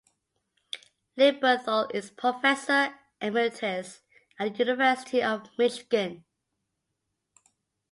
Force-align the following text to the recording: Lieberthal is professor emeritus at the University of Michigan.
Lieberthal 1.15 1.93
is 1.93 2.09
professor 2.09 2.95
emeritus 3.21 4.01
at 4.39 4.53
the 4.53 4.57
University 4.65 5.21
of 5.21 5.47
Michigan. 5.59 6.25